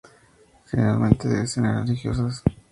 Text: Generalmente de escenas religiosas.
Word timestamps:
Generalmente 0.65 1.27
de 1.29 1.43
escenas 1.43 1.85
religiosas. 1.87 2.41